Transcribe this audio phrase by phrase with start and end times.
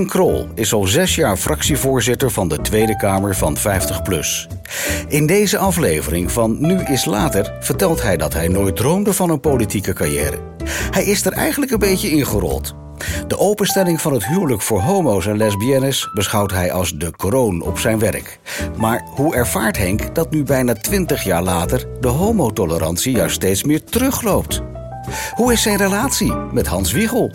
[0.00, 4.46] Henk Krol is al zes jaar fractievoorzitter van de Tweede Kamer van 50PLUS.
[5.08, 9.40] In deze aflevering van Nu is Later vertelt hij dat hij nooit droomde van een
[9.40, 10.38] politieke carrière.
[10.90, 12.74] Hij is er eigenlijk een beetje ingerold.
[13.26, 17.78] De openstelling van het huwelijk voor homo's en lesbiennes beschouwt hij als de kroon op
[17.78, 18.38] zijn werk.
[18.76, 23.84] Maar hoe ervaart Henk dat nu bijna 20 jaar later de homotolerantie juist steeds meer
[23.84, 24.60] terugloopt?
[25.34, 27.30] Hoe is zijn relatie met Hans Wiegel?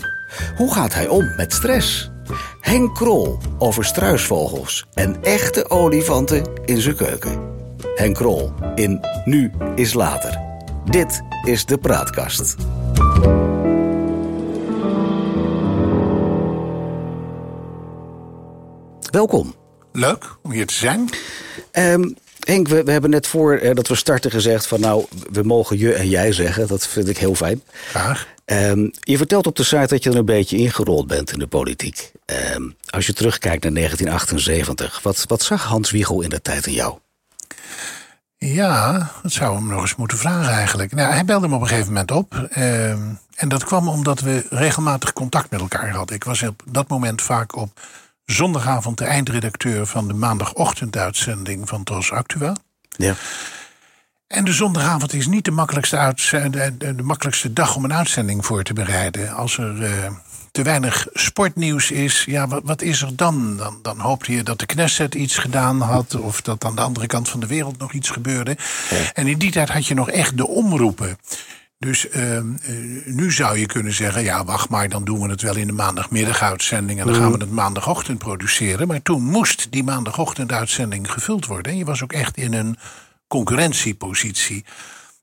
[0.55, 2.13] Hoe gaat hij om met stress?
[2.59, 7.53] Henk Krol over struisvogels en echte olifanten in zijn keuken.
[7.95, 10.39] Henk Krol in Nu is Later.
[10.85, 12.55] Dit is de Praatkast.
[19.11, 19.55] Welkom.
[19.91, 21.09] Leuk om hier te zijn.
[21.71, 25.43] Um, Henk, we, we, hebben net voor eh, dat we starten gezegd van nou, we
[25.43, 26.67] mogen je en jij zeggen.
[26.67, 27.61] Dat vind ik heel fijn.
[27.89, 28.27] Graag.
[28.45, 31.47] Um, je vertelt op de site dat je er een beetje ingerold bent in de
[31.47, 32.11] politiek.
[32.55, 36.73] Um, als je terugkijkt naar 1978, wat, wat zag Hans Wiegel in de tijd in
[36.73, 36.97] jou?
[38.37, 40.91] Ja, dat zou hem nog eens moeten vragen eigenlijk.
[40.91, 42.49] Nou, hij belde me op een gegeven moment op.
[42.57, 46.15] Um, en dat kwam omdat we regelmatig contact met elkaar hadden.
[46.15, 47.79] Ik was op dat moment vaak op
[48.25, 52.55] zondagavond de eindredacteur van de maandagochtenduitzending van Tros Actua.
[52.89, 53.15] Ja.
[54.27, 56.13] En de zondagavond is niet de makkelijkste,
[56.51, 59.33] de, de, makkelijkste dag om een uitzending voor te bereiden.
[59.33, 60.11] Als er uh,
[60.51, 63.57] te weinig sportnieuws is, ja, wat, wat, is er dan?
[63.57, 63.79] dan?
[63.81, 66.15] Dan hoopte je dat de Knesset iets gedaan had...
[66.15, 68.57] of dat aan de andere kant van de wereld nog iets gebeurde.
[69.13, 71.17] En in die tijd had je nog echt de omroepen.
[71.77, 72.39] Dus uh,
[73.05, 75.73] nu zou je kunnen zeggen, ja, wacht maar, dan doen we het wel in de
[75.73, 78.87] maandagmiddaguitzending en dan gaan we het maandagochtend produceren.
[78.87, 81.71] Maar toen moest die maandagochtenduitzending gevuld worden.
[81.71, 82.77] En je was ook echt in een
[83.27, 84.63] concurrentiepositie.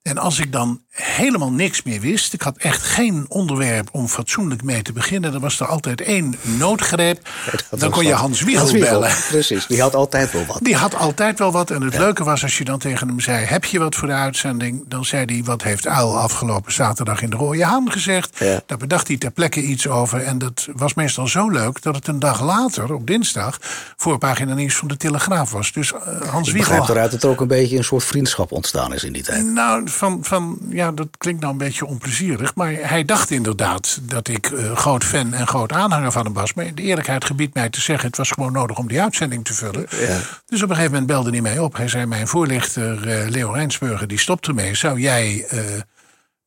[0.02, 4.62] En als ik dan helemaal niks meer wist, ik had echt geen onderwerp om fatsoenlijk
[4.62, 7.28] mee te beginnen, dan was er altijd één noodgreep.
[7.70, 9.16] dan kon je Hans Wiegel, Hans Wiegel bellen.
[9.28, 10.58] Precies, die had altijd wel wat.
[10.62, 11.70] Die had altijd wel wat.
[11.70, 11.98] En het ja.
[11.98, 14.84] leuke was als je dan tegen hem zei: Heb je wat voor de uitzending?
[14.88, 18.38] Dan zei hij: Wat heeft Uil afgelopen zaterdag in de Rode Haan gezegd?
[18.38, 18.62] Ja.
[18.66, 20.22] Daar bedacht hij ter plekke iets over.
[20.22, 23.58] En dat was meestal zo leuk dat het een dag later, op dinsdag,
[23.96, 25.72] voorpagina nieuws van de Telegraaf was.
[25.72, 25.98] Dus uh,
[26.30, 26.76] Hans ik Wiegel.
[26.76, 29.44] begrijp eruit dat er ook een beetje een soort vriendschap ontstaan is in die tijd.
[29.44, 32.54] Nou, van, van ja, dat klinkt nou een beetje onplezierig.
[32.54, 36.54] Maar hij dacht inderdaad dat ik uh, groot fan en groot aanhanger van hem was.
[36.54, 39.54] Maar de eerlijkheid gebiedt mij te zeggen: het was gewoon nodig om die uitzending te
[39.54, 39.86] vullen.
[39.90, 40.18] Ja.
[40.46, 41.76] Dus op een gegeven moment belde hij mij op.
[41.76, 44.74] Hij zei: Mijn voorlichter uh, Leo Rijnsburger die stopt ermee.
[44.74, 45.46] Zou jij.
[45.52, 45.60] Uh,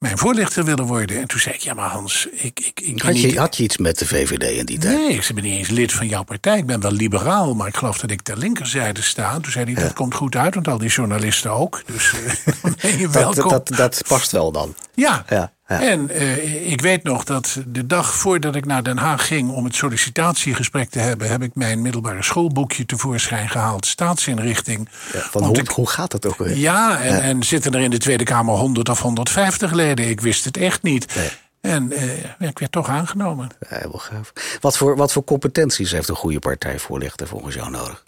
[0.05, 1.19] mijn voorlichter willen worden.
[1.19, 2.59] En toen zei ik, ja maar Hans, ik...
[2.59, 3.38] ik, ik had, je, niet...
[3.38, 4.97] had je iets met de VVD in die tijd?
[4.97, 6.57] Nee, ik ben niet eens lid van jouw partij.
[6.57, 9.39] Ik ben wel liberaal, maar ik geloof dat ik ter linkerzijde sta.
[9.39, 9.89] Toen zei hij, dat ja.
[9.89, 11.81] komt goed uit, want al die journalisten ook.
[11.85, 12.13] Dus
[12.81, 13.49] ben je welkom.
[13.49, 14.75] Dat, dat, dat, past wel dan.
[14.93, 15.53] Ja, ja.
[15.68, 15.81] Ja.
[15.81, 19.64] En uh, ik weet nog dat de dag voordat ik naar Den Haag ging om
[19.64, 24.90] het sollicitatiegesprek te hebben, heb ik mijn middelbare schoolboekje tevoorschijn gehaald, staatsinrichting.
[25.14, 26.58] Ja, van hoe, ik, hoe gaat het ook weer?
[26.58, 27.22] Ja, en, ja.
[27.22, 30.09] en zitten er in de Tweede Kamer 100 of 150 leden?
[30.09, 31.16] Ik wist het echt niet.
[31.16, 31.30] Nee.
[31.62, 33.50] En uh, ik werd toch aangenomen.
[33.70, 34.34] Ja, gaaf.
[34.59, 38.03] Wat voor, wat voor competenties heeft een goede partijvoorlichter volgens jou nodig?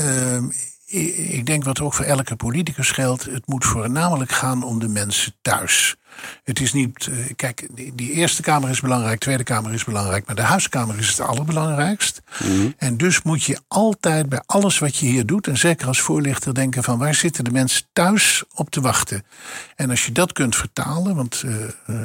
[0.00, 0.42] Uh,
[1.32, 3.24] ik denk wat ook voor elke politicus geldt.
[3.24, 5.96] Het moet voornamelijk gaan om de mensen thuis.
[6.44, 7.10] Het is niet.
[7.36, 11.20] Kijk, die, Eerste Kamer is belangrijk, Tweede Kamer is belangrijk, maar de Huiskamer is het
[11.20, 12.22] allerbelangrijkst.
[12.44, 12.74] Mm.
[12.76, 16.54] En dus moet je altijd bij alles wat je hier doet, en zeker als voorlichter,
[16.54, 19.24] denken van waar zitten de mensen thuis op te wachten.
[19.76, 21.54] En als je dat kunt vertalen, want uh,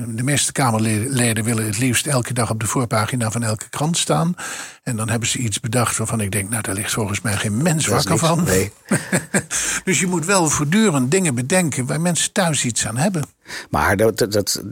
[0.07, 4.35] de meeste Kamerleden willen het liefst elke dag op de voorpagina van elke krant staan.
[4.83, 7.61] En dan hebben ze iets bedacht waarvan ik denk, nou daar ligt volgens mij geen
[7.61, 8.43] mens wakker van.
[8.43, 8.71] Nee.
[9.83, 13.25] dus je moet wel voortdurend dingen bedenken waar mensen thuis iets aan hebben.
[13.69, 14.63] Maar dat, dat, dat,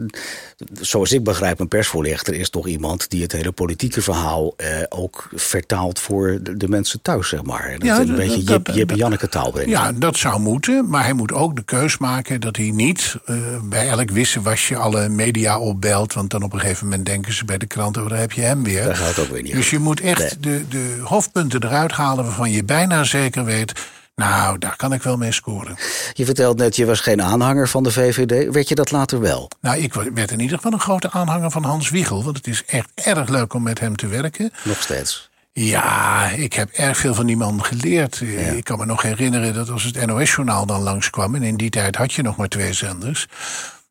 [0.81, 5.29] zoals ik begrijp, een persvoorlichter is toch iemand die het hele politieke verhaal eh, ook
[5.33, 7.71] vertaalt voor de, de, mensen thuis, zeg maar.
[7.71, 9.59] Dat ja, een beetje Jip, Jip en Janneke taal.
[9.65, 13.37] Ja, dat zou moeten, maar hij moet ook de keus maken dat hij niet uh,
[13.63, 16.13] bij elk wisselwasje alle media opbelt.
[16.13, 18.41] Want dan op een gegeven moment denken ze bij de kranten, oh, daar heb je
[18.41, 18.83] hem weer.
[18.83, 19.53] Daar gaat ook weer niet.
[19.53, 20.39] Dus je moet echt Nee.
[20.39, 23.73] de, de hoofdpunten eruit halen waarvan je bijna zeker weet.
[24.15, 25.75] Nou, daar kan ik wel mee scoren.
[26.13, 28.53] Je vertelt net, je was geen aanhanger van de VVD.
[28.53, 29.49] Werd je dat later wel?
[29.61, 32.23] Nou, ik werd in ieder geval een grote aanhanger van Hans Wiegel.
[32.23, 34.51] Want het is echt erg leuk om met hem te werken.
[34.63, 35.29] Nog steeds.
[35.51, 38.17] Ja, ik heb erg veel van die man geleerd.
[38.17, 38.37] Ja.
[38.39, 41.35] Ik kan me nog herinneren dat als het NOS-journaal dan langskwam...
[41.35, 43.27] en in die tijd had je nog maar twee zenders...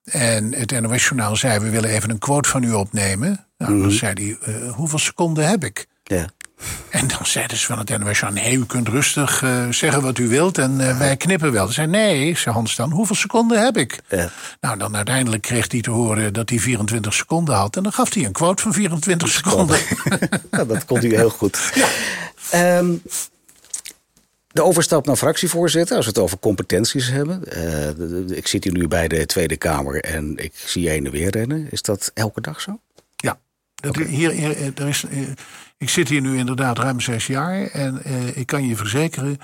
[0.05, 3.47] en het NOS-journaal zei, we willen even een quote van u opnemen.
[3.59, 3.83] Nou, Mhm.
[3.83, 4.13] dan zei
[4.43, 5.87] hij, uh, hoeveel seconden heb ik?
[6.03, 6.27] Ja.
[7.05, 10.29] En dan zeiden ze van het NOS, nee, u kunt rustig uh, zeggen wat u
[10.29, 11.67] wilt en uh, wij knippen wel.
[11.67, 14.01] Ze zei, nee, zei Hans dan, hoeveel seconden heb ik?
[14.09, 14.31] Ja.
[14.61, 17.77] Nou, dan uiteindelijk kreeg hij te horen dat hij 24 seconden had.
[17.77, 19.79] En dan gaf hij een quote van 24 seconden.
[20.51, 21.73] ja, dat kon u heel goed.
[21.75, 22.79] Ja.
[22.79, 23.03] Um,
[24.49, 27.43] de overstap naar fractievoorzitter, als we het over competenties hebben.
[27.57, 31.13] Uh, ik zit hier nu bij de Tweede Kamer en ik zie je heen en
[31.13, 31.67] weer rennen.
[31.71, 32.81] Is dat elke dag zo?
[33.17, 33.39] Ja.
[33.75, 35.05] Dat, hier, hier, er is,
[35.85, 39.39] ik zit hier nu inderdaad ruim zes jaar en uh, ik kan je verzekeren,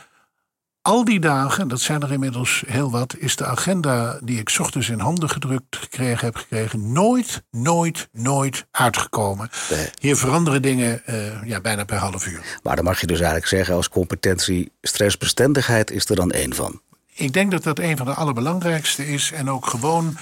[0.83, 4.89] al die dagen, dat zijn er inmiddels heel wat, is de agenda die ik ochtends
[4.89, 9.51] in handen gedrukt gekregen heb gekregen, nooit, nooit, nooit uitgekomen.
[9.99, 12.59] Hier veranderen dingen uh, ja, bijna per half uur.
[12.63, 16.81] Maar dan mag je dus eigenlijk zeggen, als competentie stressbestendigheid is er dan één van.
[17.15, 20.17] Ik denk dat dat een van de allerbelangrijkste is en ook gewoon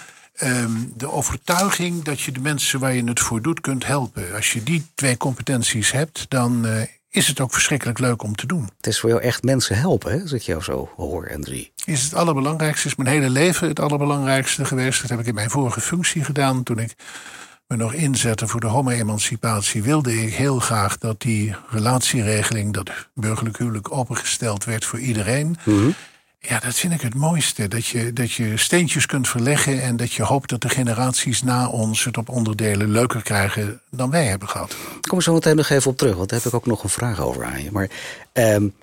[0.45, 4.35] Um, de overtuiging dat je de mensen waar je het voor doet kunt helpen.
[4.35, 8.47] Als je die twee competenties hebt, dan uh, is het ook verschrikkelijk leuk om te
[8.47, 8.69] doen.
[8.77, 11.73] Het is voor jou echt mensen helpen, hè, als ik jou zo hoor en zie.
[11.85, 15.01] Is het allerbelangrijkste, is mijn hele leven het allerbelangrijkste geweest.
[15.01, 16.63] Dat heb ik in mijn vorige functie gedaan.
[16.63, 16.95] Toen ik
[17.67, 23.59] me nog inzette voor de homo-emancipatie, wilde ik heel graag dat die relatieregeling, dat burgerlijk
[23.59, 25.57] huwelijk opengesteld werd voor iedereen.
[25.65, 25.95] Mm
[26.39, 27.69] ja, dat vind ik het mooiste.
[27.69, 31.69] Dat je, dat je steentjes kunt verleggen en dat je hoopt dat de generaties na
[31.69, 34.73] ons het op onderdelen leuker krijgen dan wij hebben gehad.
[34.73, 36.83] Ik kom er zo meteen nog even op terug, want daar heb ik ook nog
[36.83, 37.73] een vraag over aan je.
[37.73, 37.91] Maar
[38.33, 38.75] um,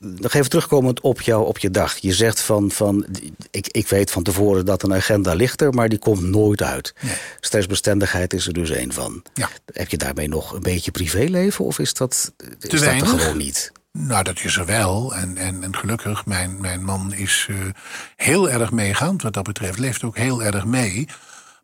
[0.00, 1.96] nog even terugkomend op, jou, op je dag.
[1.96, 3.06] Je zegt van, van
[3.50, 6.94] ik, ik weet van tevoren dat een agenda ligt er, maar die komt nooit uit.
[7.00, 7.14] Nee.
[7.40, 9.22] Stressbestendigheid is er dus één van.
[9.34, 9.48] Ja.
[9.72, 13.72] Heb je daarmee nog een beetje privéleven of is dat, is dat er gewoon niet?
[13.92, 15.14] Nou, dat is er wel.
[15.14, 17.56] En, en, en gelukkig, mijn, mijn man is uh,
[18.16, 19.78] heel erg meegaand wat dat betreft.
[19.78, 21.08] Leeft ook heel erg mee.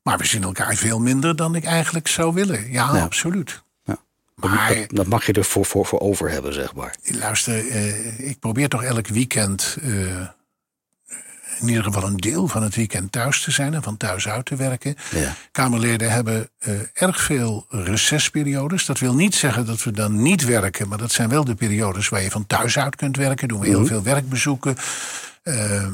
[0.02, 2.70] Maar we zien elkaar veel minder dan ik eigenlijk zou willen.
[2.70, 3.62] Ja, absoluut.
[3.84, 3.96] Ja.
[4.34, 6.96] Maar, dat, dat, mag je er voor, voor, voor over hebben, zeg maar.
[7.02, 9.76] Luister, uh, ik probeer toch elk weekend...
[9.82, 10.28] Uh,
[11.60, 14.44] in ieder geval een deel van het weekend thuis te zijn en van thuis uit
[14.46, 14.96] te werken.
[15.10, 15.34] Ja.
[15.52, 18.86] Kamerleden hebben uh, erg veel recessperiodes.
[18.86, 22.08] Dat wil niet zeggen dat we dan niet werken, maar dat zijn wel de periodes
[22.08, 23.48] waar je van thuis uit kunt werken.
[23.48, 23.88] Doen we heel mhm.
[23.88, 24.76] veel werkbezoeken.
[25.42, 25.86] Uh,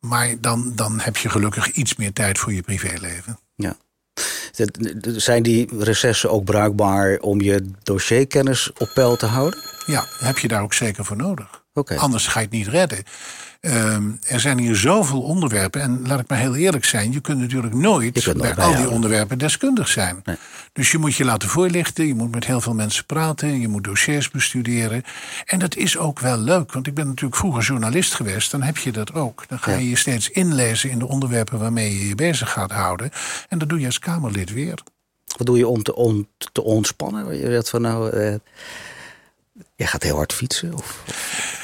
[0.00, 3.38] maar dan, dan heb je gelukkig iets meer tijd voor je privéleven.
[3.54, 3.76] Ja.
[5.16, 9.60] Zijn die recessen ook bruikbaar om je dossierkennis op peil te houden?
[9.86, 11.64] Ja, heb je daar ook zeker voor nodig.
[11.72, 11.96] Okay.
[11.96, 13.04] Anders ga je het niet redden.
[13.60, 15.80] Um, er zijn hier zoveel onderwerpen.
[15.80, 19.38] En laat ik maar heel eerlijk zijn, je kunt natuurlijk nooit bij al die onderwerpen
[19.38, 20.20] deskundig zijn.
[20.24, 20.36] Nee.
[20.72, 23.84] Dus je moet je laten voorlichten, je moet met heel veel mensen praten, je moet
[23.84, 25.02] dossiers bestuderen.
[25.44, 28.76] En dat is ook wel leuk, want ik ben natuurlijk vroeger journalist geweest, dan heb
[28.76, 29.44] je dat ook.
[29.48, 33.10] Dan ga je je steeds inlezen in de onderwerpen waarmee je je bezig gaat houden.
[33.48, 34.78] En dat doe je als Kamerlid weer.
[35.36, 37.36] Wat doe je om te, on, te ontspannen?
[37.38, 38.10] Je van nou.
[39.76, 40.74] Jij gaat heel hard fietsen?
[40.74, 41.02] Of,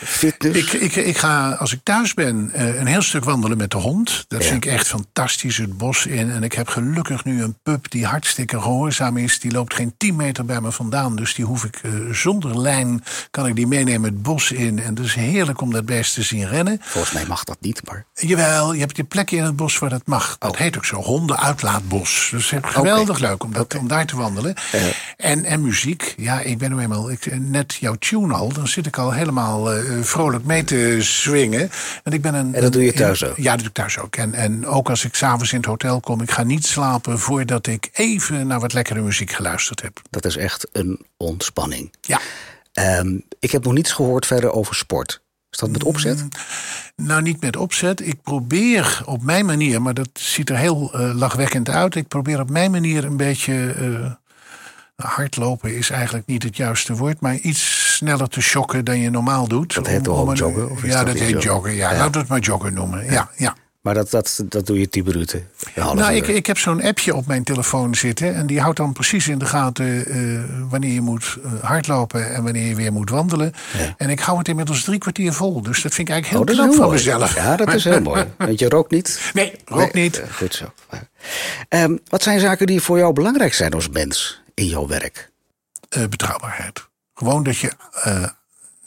[0.04, 0.72] fitness?
[0.72, 3.76] Ik, ik, ik ga, als ik thuis ben, uh, een heel stuk wandelen met de
[3.76, 4.24] hond.
[4.28, 6.30] Dat vind ik echt fantastisch, het bos in.
[6.30, 9.40] En ik heb gelukkig nu een pup die hartstikke gehoorzaam is.
[9.40, 11.16] Die loopt geen 10 meter bij me vandaan.
[11.16, 14.78] Dus die hoef ik uh, zonder lijn, kan ik die meenemen het bos in.
[14.78, 16.78] En het is heerlijk om dat beest te zien rennen.
[16.80, 18.04] Volgens mij mag dat niet, maar...
[18.14, 20.36] Jawel, je hebt die plekje in het bos waar dat mag.
[20.38, 20.58] Dat oh.
[20.58, 22.28] heet ook zo, hondenuitlaatbos.
[22.30, 23.80] Dus het is geweldig leuk om, dat, okay.
[23.80, 24.54] om daar te wandelen.
[24.74, 24.82] Uh.
[25.16, 27.10] En, en muziek, ja, ik ben nu eenmaal...
[27.10, 31.70] Ik, net jouw tune al, dan zit ik al helemaal uh, vrolijk mee te swingen.
[32.02, 33.36] En, ik ben een, en dat doe je thuis ook?
[33.36, 34.16] Ja, dat doe ik thuis ook.
[34.16, 37.66] En, en ook als ik s'avonds in het hotel kom, ik ga niet slapen voordat
[37.66, 40.00] ik even naar wat lekkere muziek geluisterd heb.
[40.10, 41.92] Dat is echt een ontspanning.
[42.00, 42.20] Ja.
[42.98, 45.22] Um, ik heb nog niets gehoord verder over sport.
[45.50, 46.22] Is dat met opzet?
[46.22, 46.28] Mm,
[47.06, 48.06] nou, niet met opzet.
[48.06, 51.94] Ik probeer op mijn manier, maar dat ziet er heel uh, lachwekkend uit.
[51.94, 53.74] Ik probeer op mijn manier een beetje.
[53.78, 54.12] Uh,
[55.02, 59.48] hardlopen is eigenlijk niet het juiste woord, maar iets sneller te shocken dan je normaal
[59.48, 59.74] doet.
[59.74, 60.70] Dat heet toch ook joggen?
[60.70, 61.74] Of ja, dat, heet joggen.
[61.74, 61.96] Ja, ja.
[61.96, 63.04] laten we het maar joggen noemen.
[63.10, 63.54] Ja, ja.
[63.82, 65.48] Maar dat, dat, dat doe je tien minuten?
[65.74, 68.34] Nou, ik, ik heb zo'n appje op mijn telefoon zitten.
[68.34, 70.40] En die houdt dan precies in de gaten uh,
[70.70, 73.52] wanneer je moet uh, hardlopen en wanneer je weer moet wandelen.
[73.78, 73.94] Ja.
[73.96, 75.62] En ik hou het inmiddels drie kwartier vol.
[75.62, 77.34] Dus dat vind ik eigenlijk heel oh, knap van mezelf.
[77.34, 78.26] Ja, dat is heel mooi.
[78.38, 79.30] Want je rookt niet?
[79.32, 80.18] Nee, rook nee, niet.
[80.18, 80.72] Uh, goed zo.
[81.68, 84.41] Um, wat zijn zaken die voor jou belangrijk zijn als mens?
[84.62, 85.30] In jouw werk?
[85.96, 86.88] Uh, betrouwbaarheid.
[87.14, 87.72] Gewoon dat je,
[88.06, 88.26] uh,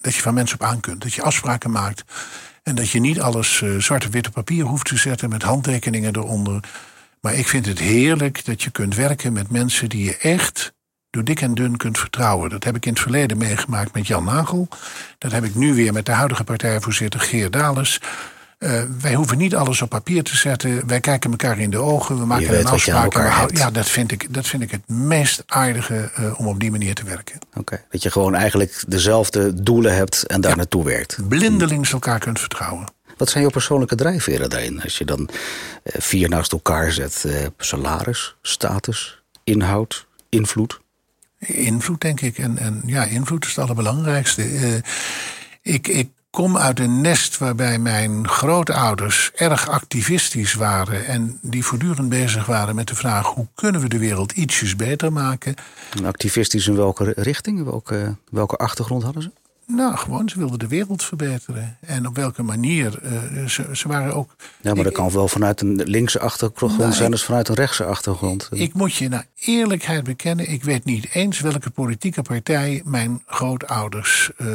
[0.02, 1.02] dat je van mensen op aan kunt.
[1.02, 2.04] Dat je afspraken maakt.
[2.64, 6.16] En dat je niet alles uh, zwart op witte papier hoeft te zetten met handtekeningen
[6.16, 6.64] eronder.
[7.22, 10.74] Maar ik vind het heerlijk dat je kunt werken met mensen die je echt
[11.10, 12.50] door dik en dun kunt vertrouwen.
[12.50, 14.68] Dat heb ik in het verleden meegemaakt met Jan Nagel.
[15.18, 18.02] Dat heb ik nu weer met de huidige partijvoorzitter Geer Dales.
[18.66, 20.88] Uh, wij hoeven niet alles op papier te zetten.
[20.88, 22.20] Wij kijken elkaar in de ogen.
[22.20, 23.14] We maken een afspraak.
[23.58, 26.96] Ja, dat vind, ik, dat vind ik het meest aardige uh, om op die manier
[26.96, 27.40] te werken.
[27.54, 31.28] Oké, dat je gewoon eigenlijk dezelfde doelen hebt en daar naartoe werkt.
[31.28, 32.86] Blindelings elkaar kunt vertrouwen.
[33.18, 34.82] Wat zijn jouw persoonlijke drijfveren daarin?
[34.82, 37.26] Als je dan uh, vier naast elkaar zet:
[37.58, 40.80] salaris, status, inhoud, invloed.
[41.40, 42.38] Invloed, denk ik.
[42.38, 44.82] En, en ja, invloed is het allerbelangrijkste.
[45.62, 51.06] ik, ik kom uit een nest waarbij mijn grootouders erg activistisch waren.
[51.06, 55.14] En die voortdurend bezig waren met de vraag: hoe kunnen we de wereld ietsjes beter
[55.14, 55.56] maken?
[56.06, 57.64] activistisch in welke richting?
[57.64, 59.32] Welke, welke achtergrond hadden ze?
[59.68, 61.78] Nou, gewoon, ze wilden de wereld verbeteren.
[61.80, 63.00] En op welke manier.
[63.04, 64.36] Uh, ze, ze, waren ook.
[64.62, 67.86] Ja, maar dat kan wel vanuit een linkse achtergrond nou, zijn als vanuit een rechtse
[67.86, 68.50] achtergrond.
[68.52, 74.32] Ik moet je naar eerlijkheid bekennen, ik weet niet eens welke politieke partij mijn grootouders.
[74.38, 74.48] Uh,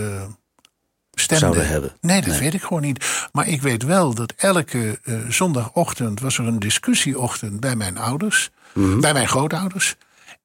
[1.38, 1.92] zouden hebben.
[2.00, 3.28] Nee, dat weet ik gewoon niet.
[3.32, 8.50] Maar ik weet wel dat elke uh, zondagochtend was er een discussieochtend bij mijn ouders,
[8.74, 9.00] mhm.
[9.00, 9.96] bij mijn grootouders.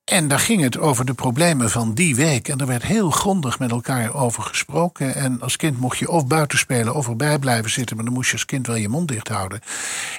[0.06, 2.48] En daar ging het over de problemen van die week.
[2.48, 5.16] En er werd heel grondig met elkaar over gesproken.
[5.16, 7.96] En als kind mocht je of buiten spelen of erbij blijven zitten.
[7.96, 9.60] Maar dan moest je als kind wel je mond dicht houden.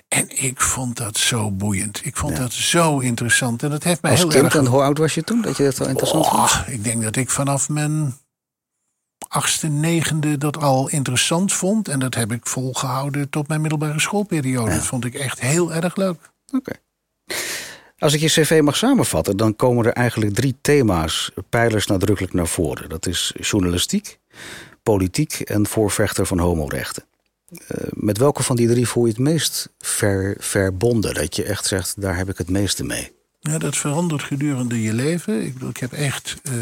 [0.09, 2.01] En ik vond dat zo boeiend.
[2.05, 3.63] Ik vond dat zo interessant.
[3.63, 4.55] En dat heeft mij als heel kind, erg...
[4.55, 6.69] En hoe oud was je toen dat je dat zo interessant oh, vond?
[6.69, 8.15] Ik denk dat ik vanaf mijn
[9.37, 11.88] achtste, negende dat al interessant vond.
[11.88, 14.71] En dat heb ik volgehouden tot mijn middelbare schoolperiode.
[14.71, 16.31] Dat vond ik echt heel erg leuk.
[16.52, 16.73] Oké.
[17.99, 22.47] Als ik je cv mag samenvatten, dan komen er eigenlijk drie thema's, pijlers nadrukkelijk naar
[22.47, 22.88] voren.
[22.88, 24.19] Dat is journalistiek,
[24.83, 27.05] politiek en voorvechter van homorechten.
[27.50, 27.59] Uh,
[27.90, 31.14] met welke van die drie voel je het meest ver, verbonden?
[31.14, 33.12] Dat je echt zegt, daar heb ik het meeste mee.
[33.40, 35.43] Ja, dat verandert gedurende je leven.
[35.43, 36.52] Ik, bedoel, ik heb echt uh,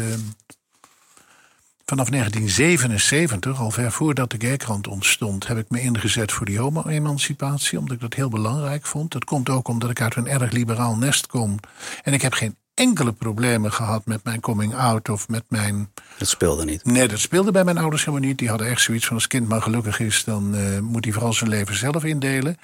[1.95, 7.79] Vanaf 1977, al ver voordat de Gaykrant ontstond, heb ik me ingezet voor die homo-emancipatie,
[7.79, 9.11] omdat ik dat heel belangrijk vond.
[9.11, 11.59] Dat komt ook omdat ik uit een erg liberaal nest kom.
[12.03, 15.89] En ik heb geen enkele problemen gehad met mijn coming out of met mijn.
[16.17, 16.85] Dat speelde niet.
[16.85, 18.37] Nee, dat speelde bij mijn ouders helemaal niet.
[18.37, 21.33] Die hadden echt zoiets van: als kind maar gelukkig is, dan uh, moet hij vooral
[21.33, 22.57] zijn leven zelf indelen.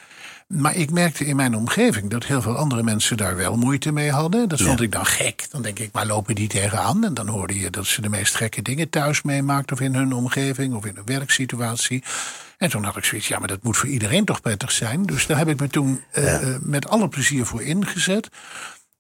[0.47, 4.11] Maar ik merkte in mijn omgeving dat heel veel andere mensen daar wel moeite mee
[4.11, 4.49] hadden.
[4.49, 5.47] Dat vond ik dan gek.
[5.51, 7.03] Dan denk ik, waar lopen die tegenaan?
[7.05, 9.75] En dan hoorde je dat ze de meest gekke dingen thuis meemaakten...
[9.75, 12.03] of in hun omgeving of in een werksituatie.
[12.57, 15.03] En toen had ik zoiets, ja, maar dat moet voor iedereen toch prettig zijn.
[15.05, 18.29] Dus daar heb ik me toen uh, met alle plezier voor ingezet.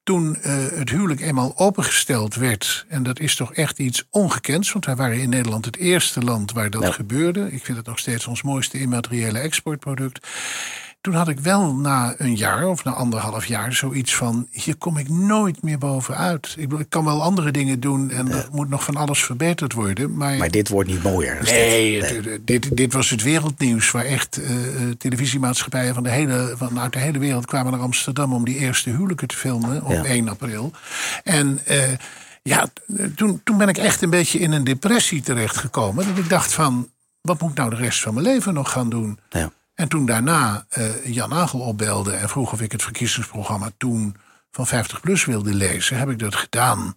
[0.03, 4.85] Toen uh, het huwelijk eenmaal opengesteld werd, en dat is toch echt iets ongekends, want
[4.85, 7.51] wij waren in Nederland het eerste land waar dat gebeurde.
[7.51, 10.27] Ik vind het nog steeds ons mooiste immateriële exportproduct.
[11.01, 14.97] Toen had ik wel na een jaar of na anderhalf jaar zoiets van: hier kom
[14.97, 16.55] ik nooit meer bovenuit.
[16.57, 20.17] Ik, ik kan wel andere dingen doen en er moet nog van alles verbeterd worden.
[20.17, 21.43] Maar, maar dit wordt niet mooier.
[21.43, 22.47] Nee, dit.
[22.47, 24.47] Dit, dit, was het wereldnieuws waar echt uh,
[24.97, 29.27] televisiemaatschappijen van de hele, vanuit de hele wereld kwamen naar Amsterdam om die eerste huwelijken
[29.27, 30.71] te filmen op 1 april.
[31.23, 31.59] En.
[31.69, 31.83] Uh,
[32.43, 32.67] ja,
[33.15, 36.07] toen, toen ben ik echt een beetje in een depressie terechtgekomen.
[36.07, 36.89] Dat ik dacht van,
[37.21, 39.19] wat moet ik nou de rest van mijn leven nog gaan doen?
[39.29, 39.51] Ja.
[39.81, 44.15] En toen daarna uh, Jan Nagel opbelde en vroeg of ik het verkiezingsprogramma toen
[44.51, 46.95] van 50PLUS wilde lezen, heb ik dat gedaan.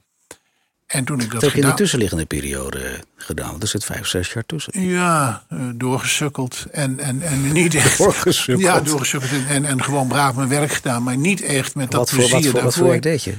[0.87, 3.61] En toen ik dat, heb je in de tussenliggende periode gedaan?
[3.61, 4.81] Er zit vijf, zes jaar tussen.
[4.81, 6.67] Ja, uh, doorgesukkeld.
[6.71, 7.99] En, en, en niet echt.
[8.05, 8.67] Doorgesukkeld?
[8.67, 9.31] Ja, doorgesukkeld.
[9.49, 11.03] En, en gewoon braaf mijn werk gedaan.
[11.03, 12.65] Maar niet echt met dat wat voor, plezier wat voor, daarvoor.
[12.65, 13.35] Wat voor werk deed je?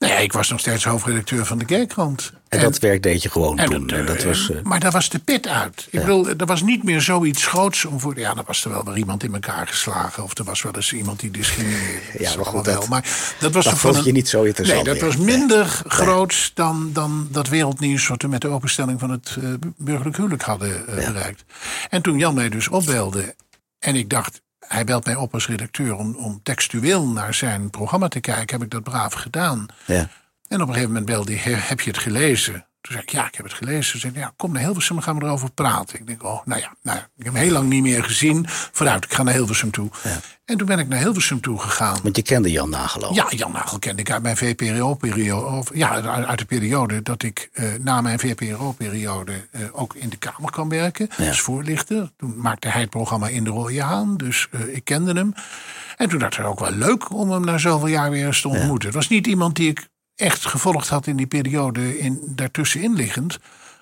[0.00, 2.32] Nee, nou ik was nog steeds hoofdredacteur van de Gaykrant.
[2.48, 3.86] En, en dat werk deed je gewoon toen.
[3.86, 4.62] Dat, dat was, uh...
[4.62, 5.86] Maar daar was de pit uit.
[5.86, 6.00] Ik ja.
[6.00, 8.18] bedoel, er was niet meer zoiets groots om voor.
[8.18, 10.22] Ja, dan was er wel weer iemand in elkaar geslagen.
[10.22, 12.00] Of er was wel eens iemand die discrimineerde.
[12.18, 12.80] Ja, maar goed, wel.
[12.80, 13.04] Dat, maar
[13.40, 14.84] dat was dat vond een, je niet zo interessant.
[14.84, 15.92] Nee, dat was minder nee.
[15.92, 18.06] groots dan, dan dat wereldnieuws.
[18.06, 21.12] wat we met de openstelling van het uh, burgerlijk huwelijk hadden uh, ja.
[21.12, 21.44] bereikt.
[21.90, 23.34] En toen Jan mij dus opbelde.
[23.78, 24.40] En ik dacht,
[24.72, 28.56] hij belt mij op als redacteur om, om textueel naar zijn programma te kijken.
[28.56, 29.66] Heb ik dat braaf gedaan.
[29.86, 30.08] Ja.
[30.48, 32.66] En op een gegeven moment belde hij, heb je het gelezen?
[32.80, 33.84] Toen zei ik, ja, ik heb het gelezen.
[33.84, 35.98] Ze zei, ja, kom naar Hilversum, dan gaan we erover praten.
[35.98, 38.44] Ik denk, oh, nou ja, nou ja, ik heb hem heel lang niet meer gezien.
[38.48, 39.90] Vooruit, ik ga naar Hilversum toe.
[40.04, 40.20] Ja.
[40.44, 41.98] En toen ben ik naar Hilversum toe gegaan.
[42.02, 43.14] Want je kende Jan Nagel al?
[43.14, 45.64] Ja, Jan Nagel kende ik uit mijn VPRO-periode.
[45.74, 50.50] Ja, uit de periode dat ik uh, na mijn VPRO-periode uh, ook in de Kamer
[50.50, 51.08] kwam werken.
[51.16, 51.28] Ja.
[51.28, 52.10] Als voorlichter.
[52.16, 54.16] Toen maakte hij het programma In de Rode Haan.
[54.16, 55.32] Dus uh, ik kende hem.
[55.96, 58.48] En toen dacht ik ook wel leuk om hem na zoveel jaar weer eens te
[58.48, 58.88] ontmoeten.
[58.88, 59.88] Het was niet iemand die ik
[60.20, 63.38] echt gevolgd had in die periode in, daartussenin liggend.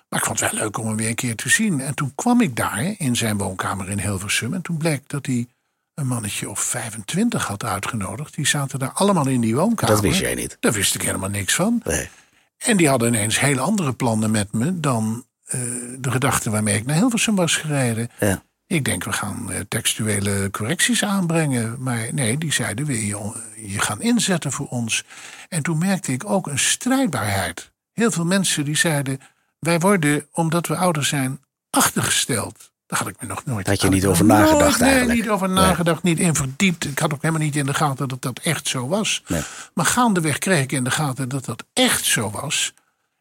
[0.09, 1.81] Maar ik vond het wel leuk om hem weer een keer te zien.
[1.81, 4.53] En toen kwam ik daar in zijn woonkamer in Hilversum.
[4.53, 5.47] En toen bleek dat hij
[5.93, 8.35] een mannetje of 25 had uitgenodigd.
[8.35, 9.95] Die zaten daar allemaal in die woonkamer.
[9.95, 10.57] Dat wist jij niet?
[10.59, 11.81] Daar wist ik helemaal niks van.
[11.83, 12.09] Nee.
[12.57, 15.61] En die hadden ineens heel andere plannen met me dan uh,
[15.99, 18.09] de gedachte waarmee ik naar Hilversum was gereden.
[18.19, 18.43] Ja.
[18.69, 21.75] Ik denk, we gaan eh, textuele correcties aanbrengen.
[21.79, 25.03] Maar nee, die zeiden, wil je je gaan inzetten voor ons?
[25.47, 27.71] En toen merkte ik ook een strijdbaarheid.
[27.93, 29.19] Heel veel mensen die zeiden,
[29.59, 32.71] wij worden, omdat we ouder zijn, achtergesteld.
[32.85, 33.67] Daar had ik me nog nooit...
[33.67, 35.19] Had je niet over nagedacht nee, eigenlijk?
[35.19, 36.85] niet over nagedacht, niet in verdiept.
[36.85, 39.23] Ik had ook helemaal niet in de gaten dat dat echt zo was.
[39.27, 39.41] Nee.
[39.73, 42.73] Maar gaandeweg kreeg ik in de gaten dat dat echt zo was.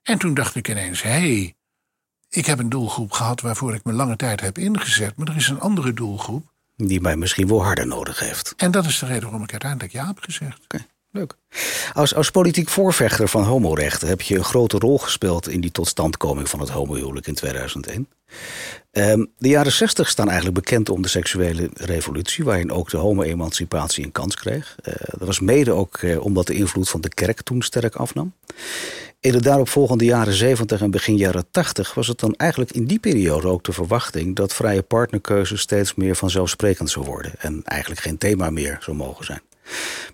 [0.03, 1.55] En toen dacht ik ineens, hé, hey,
[2.29, 5.17] ik heb een doelgroep gehad waarvoor ik me lange tijd heb ingezet.
[5.17, 6.47] Maar er is een andere doelgroep.
[6.77, 8.55] Die mij misschien wel harder nodig heeft.
[8.57, 10.61] En dat is de reden waarom ik uiteindelijk ja heb gezegd.
[10.65, 11.35] Oké, leuk.
[11.93, 16.49] Als, als politiek voorvechter van homorechten heb je een grote rol gespeeld in die totstandkoming
[16.49, 18.09] van het homohuwelijk in 2001.
[18.91, 24.05] Ehm, de jaren 60 staan eigenlijk bekend om de seksuele revolutie, waarin ook de homo-emancipatie
[24.05, 24.77] een kans kreeg.
[24.85, 28.33] Uh, dat was mede ook uh, omdat de invloed van de kerk toen sterk afnam.
[29.21, 32.99] In de daaropvolgende jaren 70 en begin jaren 80 was het dan eigenlijk in die
[32.99, 38.19] periode ook de verwachting dat vrije partnerkeuze steeds meer vanzelfsprekend zou worden en eigenlijk geen
[38.19, 39.41] thema meer zou mogen zijn.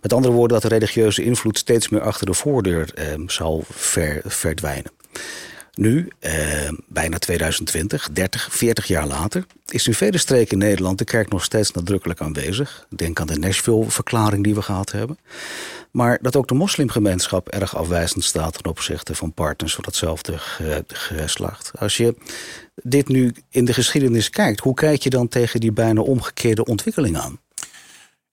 [0.02, 4.20] Met andere woorden, dat de religieuze invloed steeds meer achter de voordeur eh, zal ver,
[4.25, 4.90] verdwijnen.
[5.74, 11.04] Nu, eh, bijna 2020, 30, 40 jaar later, is in vele streken in Nederland de
[11.04, 12.86] kerk nog steeds nadrukkelijk aanwezig.
[12.88, 15.18] Denk aan de Nashville-verklaring die we gehad hebben.
[15.90, 20.34] Maar dat ook de moslimgemeenschap erg afwijzend staat ten opzichte van partners van hetzelfde
[20.86, 21.70] geslacht.
[21.78, 22.16] Als je
[22.74, 27.16] dit nu in de geschiedenis kijkt, hoe kijk je dan tegen die bijna omgekeerde ontwikkeling
[27.16, 27.38] aan?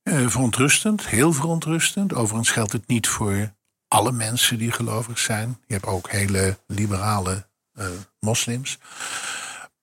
[0.04, 2.14] Uh, verontrustend, heel verontrustend.
[2.14, 3.54] Overigens geldt het niet voor
[3.92, 5.58] alle mensen die gelovig zijn.
[5.68, 7.46] Je hebt ook hele liberale
[7.80, 7.86] uh,
[8.20, 8.78] moslims.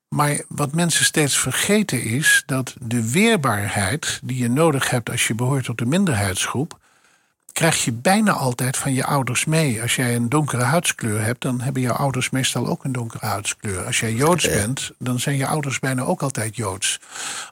[0.09, 5.35] Maar wat mensen steeds vergeten is dat de weerbaarheid die je nodig hebt als je
[5.35, 6.79] behoort tot de minderheidsgroep,
[7.59, 9.83] krijg je bijna altijd van je ouders mee.
[9.83, 13.85] Als jij een donkere huidskleur hebt, dan hebben jouw ouders meestal ook een donkere huidskleur.
[13.85, 17.01] Als jij Joods bent, dan zijn je ouders bijna ook altijd Joods.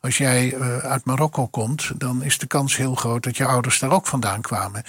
[0.00, 3.78] Als jij uh, uit Marokko komt, dan is de kans heel groot dat je ouders
[3.78, 4.82] daar ook vandaan kwamen.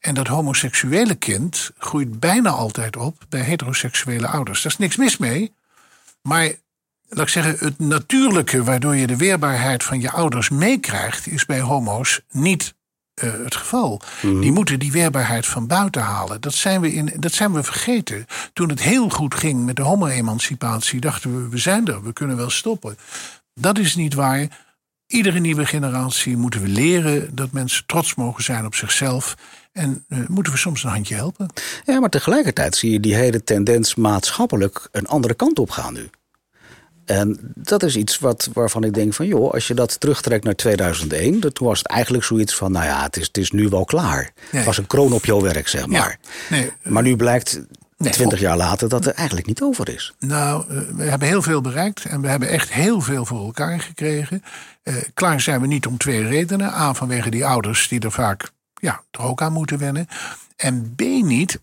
[0.00, 4.62] En dat homoseksuele kind groeit bijna altijd op bij heteroseksuele ouders.
[4.62, 5.52] Daar is niks mis mee.
[6.22, 6.52] Maar
[7.08, 11.60] laat ik zeggen, het natuurlijke waardoor je de weerbaarheid van je ouders meekrijgt, is bij
[11.60, 12.74] homo's niet
[13.22, 14.00] uh, het geval.
[14.22, 14.40] Mm.
[14.40, 16.40] Die moeten die weerbaarheid van buiten halen.
[16.40, 18.26] Dat zijn, we in, dat zijn we vergeten.
[18.52, 22.36] Toen het heel goed ging met de homo-emancipatie, dachten we: we zijn er, we kunnen
[22.36, 22.98] wel stoppen.
[23.54, 24.62] Dat is niet waar.
[25.06, 29.36] Iedere nieuwe generatie moeten we leren dat mensen trots mogen zijn op zichzelf.
[29.72, 31.48] En uh, moeten we soms een handje helpen.
[31.84, 36.10] Ja, maar tegelijkertijd zie je die hele tendens maatschappelijk een andere kant op gaan nu.
[37.04, 39.26] En dat is iets wat, waarvan ik denk van...
[39.26, 41.52] joh, als je dat terugtrekt naar 2001...
[41.52, 42.72] toen was het eigenlijk zoiets van...
[42.72, 44.20] nou ja, het is, het is nu wel klaar.
[44.22, 44.32] Nee.
[44.50, 46.18] Het was een kroon op jouw werk, zeg maar.
[46.20, 47.60] Ja, nee, maar nu blijkt...
[47.96, 50.14] Nee, 20 jaar later dat het eigenlijk niet over is.
[50.18, 50.64] Nou,
[50.96, 54.42] we hebben heel veel bereikt en we hebben echt heel veel voor elkaar gekregen.
[54.84, 56.72] Uh, klaar zijn we niet om twee redenen.
[56.72, 60.08] A, vanwege die ouders die er vaak ja, er ook aan moeten wennen.
[60.56, 61.58] En B, niet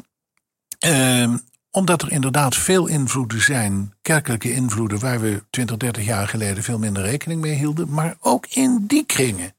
[0.85, 1.33] uh,
[1.71, 6.79] omdat er inderdaad veel invloeden zijn, kerkelijke invloeden, waar we 20, 30 jaar geleden veel
[6.79, 7.89] minder rekening mee hielden.
[7.89, 9.53] Maar ook in die kringen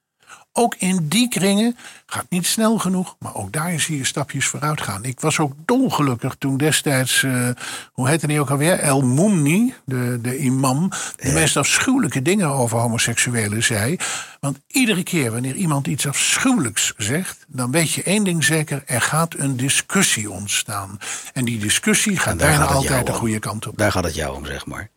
[0.52, 4.80] ook in die kringen gaat niet snel genoeg, maar ook daar zie je stapjes vooruit
[4.80, 5.04] gaan.
[5.04, 7.48] Ik was ook dolgelukkig toen destijds, uh,
[7.92, 8.78] hoe heette hij ook alweer?
[8.78, 11.32] El Moumni, de, de imam, de ja.
[11.32, 13.96] meest afschuwelijke dingen over homoseksuelen zei.
[14.40, 19.00] Want iedere keer wanneer iemand iets afschuwelijks zegt, dan weet je één ding zeker: er
[19.00, 20.98] gaat een discussie ontstaan.
[21.32, 23.78] En die discussie gaat bijna altijd de goede kant op.
[23.78, 24.90] Daar gaat het jou om, zeg maar.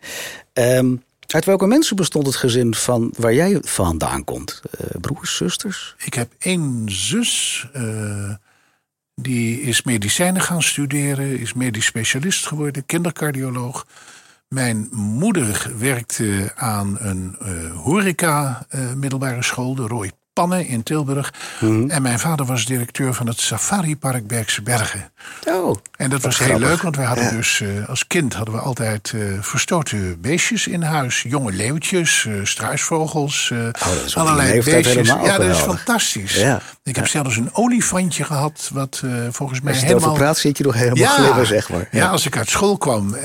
[0.53, 4.61] Um, uit welke mensen bestond het gezin van waar jij vandaan komt?
[4.81, 5.95] Uh, broers, zusters?
[5.97, 7.67] Ik heb één zus.
[7.75, 8.33] Uh,
[9.15, 13.85] die is medicijnen gaan studeren, is medisch specialist geworden, kindercardioloog.
[14.47, 21.33] Mijn moeder werkte aan een uh, horeca middelbare school, de Roy Pannen in Tilburg.
[21.59, 21.89] Mm.
[21.89, 25.11] En mijn vader was directeur van het Safaripark Bergse Bergen.
[25.47, 26.67] Oh, en dat was heel grappig.
[26.67, 27.31] leuk, want wij hadden ja.
[27.31, 31.21] dus uh, als kind hadden we altijd uh, verstoten beestjes in huis.
[31.21, 33.69] Jonge leeuwtjes, uh, struisvogels, oh,
[34.13, 35.07] allerlei beestjes.
[35.07, 36.35] Ja, dat is fantastisch.
[36.35, 36.61] Ja.
[36.83, 40.13] Ik heb zelfs een olifantje gehad, wat volgens mij als je helemaal...
[40.13, 41.87] praat zit je nog helemaal zeg maar.
[41.91, 42.07] Ja.
[42.07, 43.15] als ik uit school kwam,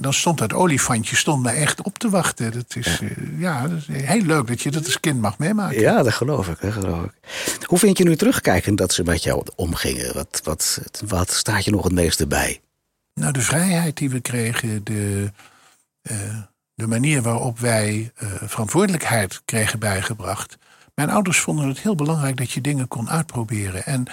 [0.00, 2.52] dan stond dat olifantje stond mij echt op te wachten.
[2.52, 3.00] Dat is,
[3.38, 5.80] ja, dat is heel leuk dat je dat als kind mag meemaken.
[5.80, 6.53] Ja, dat geloof ik.
[6.60, 7.12] Dat geloof ik.
[7.66, 10.14] Hoe vind je nu terugkijkend dat ze met jou omgingen?
[10.14, 12.60] Wat, wat, wat staat je nog het meeste bij?
[13.14, 15.30] Nou, de vrijheid die we kregen, de,
[16.02, 16.38] uh,
[16.74, 20.58] de manier waarop wij uh, verantwoordelijkheid kregen bijgebracht.
[20.94, 23.84] Mijn ouders vonden het heel belangrijk dat je dingen kon uitproberen.
[23.84, 24.06] En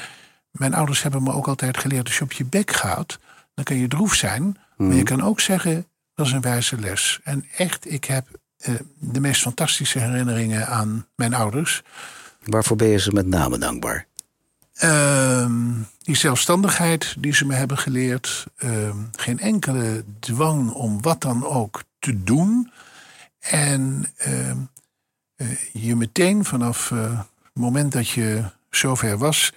[0.51, 3.19] mijn ouders hebben me ook altijd geleerd: als je op je bek gaat,
[3.53, 4.57] dan kan je droef zijn.
[4.75, 4.87] Hmm.
[4.87, 7.19] Maar je kan ook zeggen: dat is een wijze les.
[7.23, 8.27] En echt, ik heb
[8.57, 11.81] eh, de meest fantastische herinneringen aan mijn ouders.
[12.45, 14.07] Waarvoor ben je ze met name dankbaar?
[14.73, 18.45] Ehm, die zelfstandigheid die ze me hebben geleerd.
[18.57, 22.71] Ehm, geen enkele dwang om wat dan ook te doen.
[23.39, 24.57] En ehm,
[25.35, 29.53] eh, je meteen vanaf eh, het moment dat je zover was,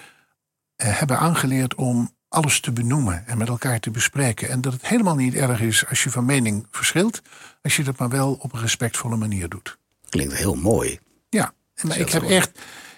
[0.77, 4.49] eh, hebben aangeleerd om alles te benoemen en met elkaar te bespreken.
[4.49, 7.23] En dat het helemaal niet erg is als je van mening verschilt,
[7.63, 9.79] als je dat maar wel op een respectvolle manier doet.
[10.09, 10.99] Klinkt heel mooi.
[11.29, 12.51] Ja, maar ik heb echt,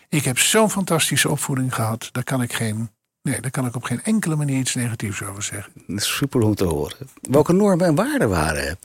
[0.09, 2.91] ik heb zo'n fantastische opvoeding gehad, daar kan ik geen.
[3.23, 5.73] Nee, daar kan ik op geen enkele manier iets negatiefs over zeggen.
[5.97, 6.97] Super om te horen.
[7.21, 8.79] Welke normen en waarden waren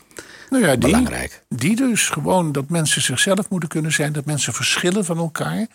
[0.52, 1.44] nou ja, die, belangrijk?
[1.50, 5.68] Die dus gewoon dat mensen zichzelf moeten kunnen zijn, dat mensen verschillen van elkaar.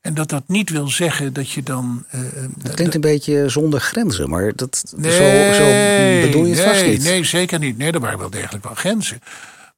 [0.00, 2.04] En dat dat niet wil zeggen dat je dan.
[2.14, 2.20] Uh,
[2.56, 6.74] dat klinkt een beetje zonder grenzen, maar dat, nee, zo, zo bedoel je het nee,
[6.74, 7.02] vast niet.
[7.02, 7.78] Nee, zeker niet.
[7.78, 9.20] Nee, er waren wel degelijk wel grenzen.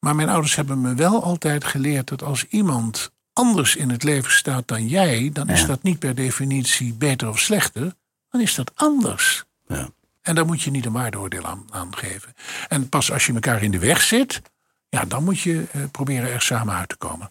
[0.01, 4.33] Maar mijn ouders hebben me wel altijd geleerd dat als iemand anders in het leven
[4.33, 7.95] staat dan jij, dan is dat niet per definitie beter of slechter.
[8.31, 9.45] Dan is dat anders.
[9.67, 9.89] Ja.
[10.23, 12.35] En daar moet je niet een waardeoordeel aan, aan geven.
[12.69, 14.43] En pas als je elkaar in de weg zit,
[14.89, 17.29] ja, dan moet je uh, proberen er samen uit te komen.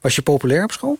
[0.00, 0.98] Was je populair op school?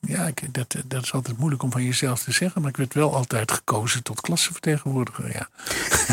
[0.00, 2.60] Ja, ik, dat, dat is altijd moeilijk om van jezelf te zeggen.
[2.60, 5.32] Maar ik werd wel altijd gekozen tot klassenvertegenwoordiger.
[5.32, 5.48] Ja.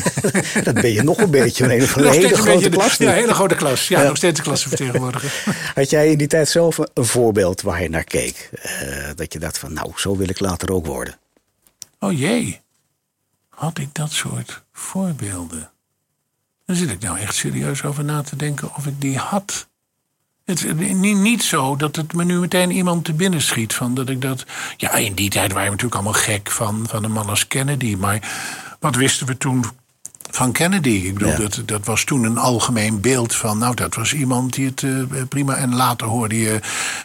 [0.63, 1.63] dat ben je nog een beetje.
[1.63, 2.97] Een hele, een hele grote klas.
[2.97, 3.87] Ja, een hele grote klas.
[3.87, 4.07] Ja, ja.
[4.07, 5.55] nog steeds een klassenvertegenwoordiger.
[5.75, 8.49] Had jij in die tijd zelf een voorbeeld waar je naar keek?
[8.65, 11.17] Uh, dat je dacht van, nou, zo wil ik later ook worden.
[11.99, 12.61] Oh jee.
[13.49, 15.71] Had ik dat soort voorbeelden?
[16.65, 19.67] Daar zit ik nou echt serieus over na te denken of ik die had.
[20.45, 20.73] Het is
[21.13, 23.73] niet, zo dat het me nu meteen iemand te binnen schiet.
[23.73, 24.45] Van dat ik dat.
[24.77, 27.95] Ja, in die tijd waren we natuurlijk allemaal gek van, van een man als Kennedy.
[27.95, 28.19] Maar
[28.79, 29.65] wat wisten we toen
[30.35, 30.89] van Kennedy.
[30.89, 31.37] Ik bedoel, ja.
[31.37, 33.57] dat, dat was toen een algemeen beeld van...
[33.57, 35.55] nou, dat was iemand die het uh, prima...
[35.55, 36.59] en later hoorde je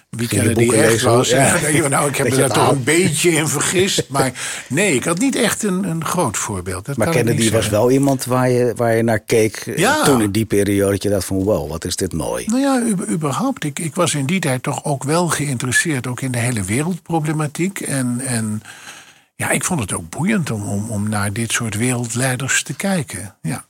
[0.08, 1.28] wie Kennedy echt was.
[1.28, 1.56] Ja.
[1.68, 4.04] Ja, nou, ik heb me daar toch een beetje in vergist.
[4.08, 4.32] Maar
[4.68, 6.86] nee, ik had niet echt een, een groot voorbeeld.
[6.86, 9.74] Dat maar Kennedy was wel iemand waar je, waar je naar keek...
[10.04, 11.42] toen in die periode dat je dacht van...
[11.42, 12.44] wow, wat is dit mooi.
[12.46, 13.64] Nou ja, überhaupt.
[13.64, 16.06] Ik, ik was in die tijd toch ook wel geïnteresseerd...
[16.06, 18.20] ook in de hele wereldproblematiek en...
[18.24, 18.62] en
[19.40, 23.36] ja, ik vond het ook boeiend om, om, om naar dit soort wereldleiders te kijken.
[23.42, 23.64] Ja.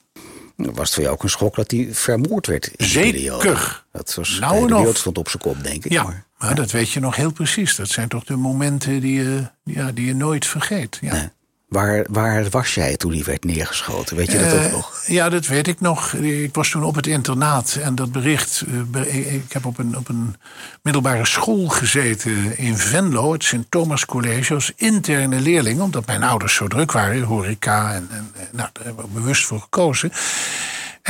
[0.56, 3.84] Was het voor jou ook een schok dat hij vermoord werd in Zeker.
[3.92, 5.92] Dat was, nou, de wereld stond op zijn kop, denk ik.
[5.92, 6.54] Ja, maar, maar ja.
[6.54, 7.76] dat weet je nog heel precies.
[7.76, 10.98] Dat zijn toch de momenten die je, ja, die je nooit vergeet.
[11.00, 11.12] Ja.
[11.12, 11.28] Nee.
[11.70, 14.16] Waar, waar was jij toen hij werd neergeschoten?
[14.16, 15.02] Weet je dat uh, ook nog?
[15.06, 16.12] Ja, dat weet ik nog.
[16.12, 18.64] Ik was toen op het internaat en dat bericht.
[18.94, 20.36] Uh, ik heb op een, op een
[20.82, 26.54] middelbare school gezeten in Venlo, het Sint Thomas College, als interne leerling, omdat mijn ouders
[26.54, 30.12] zo druk waren, horeca, en, en nou, daar hebben we bewust voor gekozen.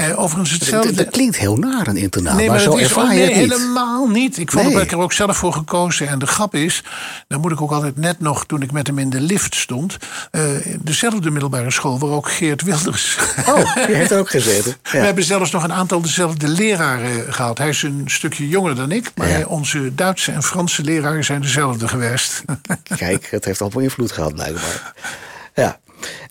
[0.01, 0.89] Uh, overigens hetzelfde.
[0.89, 3.17] Dat, dat, klinkt heel naar een internaat, nee, maar, maar zo is, ervaar oh, je
[3.17, 3.53] nee, het niet.
[3.53, 4.39] helemaal niet.
[4.39, 4.75] Ik, vond, nee.
[4.75, 6.09] ik heb er ook zelf voor gekozen.
[6.09, 6.85] En de grap is,
[7.29, 9.97] dan moet ik ook altijd net nog, toen ik met hem in de lift stond...
[10.33, 10.43] Uh,
[10.81, 13.19] dezelfde middelbare school waar ook Geert Wilders...
[13.47, 14.75] Oh, die heeft ook gezeten.
[14.83, 14.99] Ja.
[14.99, 17.59] We hebben zelfs nog een aantal dezelfde leraren gehad.
[17.59, 19.47] Hij is een stukje jonger dan ik, maar ja.
[19.47, 22.45] onze Duitse en Franse leraren zijn dezelfde geweest.
[22.97, 24.93] Kijk, het heeft al wel invloed gehad blijkbaar.
[25.55, 25.79] Ja,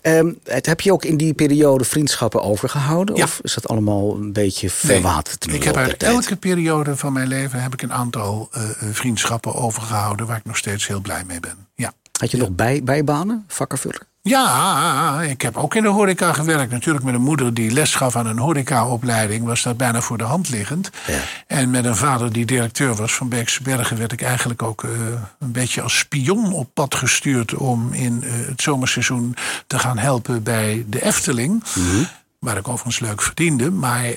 [0.02, 3.16] Um, heb je ook in die periode vriendschappen overgehouden?
[3.16, 3.24] Ja.
[3.24, 5.46] Of is dat allemaal een beetje verwaterd?
[5.46, 9.54] Nee, ik heb uit elke periode van mijn leven heb ik een aantal uh, vriendschappen
[9.54, 10.26] overgehouden...
[10.26, 11.66] waar ik nog steeds heel blij mee ben.
[11.74, 11.92] Ja.
[12.20, 12.42] Had je ja.
[12.42, 14.08] nog bij, bijbanen, vakkenvuller?
[14.22, 16.72] Ja, ik heb ook in de horeca gewerkt.
[16.72, 19.44] Natuurlijk met een moeder die les gaf aan een horecaopleiding...
[19.44, 20.90] was dat bijna voor de hand liggend.
[21.06, 21.20] Ja.
[21.46, 23.98] En met een vader die directeur was van Beekse Bergen...
[23.98, 24.90] werd ik eigenlijk ook uh,
[25.38, 27.54] een beetje als spion op pad gestuurd...
[27.54, 31.64] om in uh, het zomerseizoen te gaan helpen bij de Efteling...
[31.74, 32.06] Mm-hmm.
[32.40, 33.70] Waar ik overigens leuk verdiende.
[33.70, 34.14] Maar uh,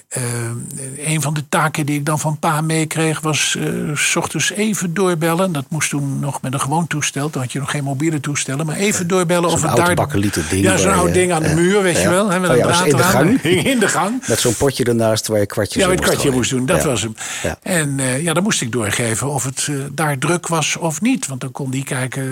[0.97, 4.93] een van de taken die ik dan van pa meekreeg was uh, s ochtends even
[4.93, 5.51] doorbellen.
[5.51, 7.29] Dat moest toen nog met een gewoon toestel.
[7.29, 8.65] Toen had je nog geen mobiele toestellen.
[8.65, 9.95] Maar even doorbellen of het daar.
[10.49, 10.63] ding.
[10.63, 12.29] Ja, zo'n oud ding aan de muur, weet je wel.
[12.29, 13.41] Hè, met oh, ja, een in de gang.
[13.43, 14.27] in de gang.
[14.27, 16.65] Met zo'n potje ernaast waar je kwartjes Ja, in het kwartje moest, moest doen.
[16.65, 16.87] Dat ja.
[16.87, 17.15] was hem.
[17.43, 17.57] Ja.
[17.61, 21.27] En ja, dan moest ik doorgeven of het daar druk was of niet.
[21.27, 22.31] Want dan kon die kijken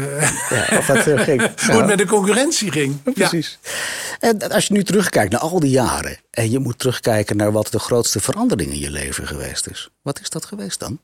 [0.49, 1.41] ja, of dat, ging.
[1.67, 3.13] hoe het met de concurrentie ging.
[3.13, 3.59] Precies.
[4.19, 5.80] En als je nu terugkijkt naar al die jaren.
[6.31, 9.89] En je moet terugkijken naar wat de grootste verandering in je leven geweest is.
[10.01, 10.99] Wat is dat geweest dan?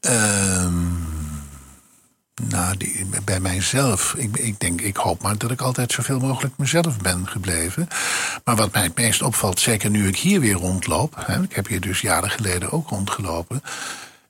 [0.00, 1.06] Um,
[2.42, 2.76] nou,
[3.24, 4.14] bij mijzelf.
[4.14, 7.88] Ik, ik, denk, ik hoop maar dat ik altijd zoveel mogelijk mezelf ben gebleven.
[8.44, 11.14] Maar wat mij het meest opvalt, zeker nu ik hier weer rondloop.
[11.26, 13.62] Hè, ik heb hier dus jaren geleden ook rondgelopen.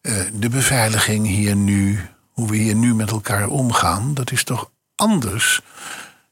[0.02, 4.70] Uh, de beveiliging hier nu, hoe we hier nu met elkaar omgaan, dat is toch
[4.94, 5.60] anders